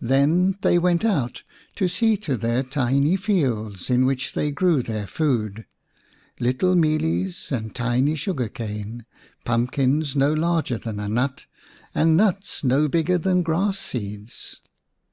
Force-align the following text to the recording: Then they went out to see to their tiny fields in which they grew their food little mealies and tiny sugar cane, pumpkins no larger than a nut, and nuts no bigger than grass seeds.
Then 0.00 0.56
they 0.62 0.78
went 0.78 1.04
out 1.04 1.42
to 1.74 1.88
see 1.88 2.16
to 2.18 2.36
their 2.36 2.62
tiny 2.62 3.16
fields 3.16 3.90
in 3.90 4.06
which 4.06 4.34
they 4.34 4.52
grew 4.52 4.84
their 4.84 5.04
food 5.08 5.66
little 6.38 6.76
mealies 6.76 7.50
and 7.50 7.74
tiny 7.74 8.14
sugar 8.14 8.48
cane, 8.48 9.04
pumpkins 9.44 10.14
no 10.14 10.32
larger 10.32 10.78
than 10.78 11.00
a 11.00 11.08
nut, 11.08 11.46
and 11.92 12.16
nuts 12.16 12.62
no 12.62 12.86
bigger 12.86 13.18
than 13.18 13.42
grass 13.42 13.80
seeds. 13.80 14.60